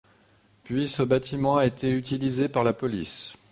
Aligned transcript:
Puis 0.63 0.87
ce 0.87 1.03
bâtiment 1.03 1.57
a 1.57 1.67
été 1.67 1.91
utilisé 1.91 2.49
par 2.49 2.63
la 2.63 2.73
police. 2.73 3.35